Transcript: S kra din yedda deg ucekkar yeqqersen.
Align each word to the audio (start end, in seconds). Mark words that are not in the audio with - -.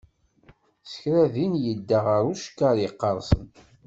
S 0.91 0.93
kra 1.01 1.25
din 1.33 1.53
yedda 1.63 1.99
deg 2.19 2.27
ucekkar 2.31 2.75
yeqqersen. 2.79 3.45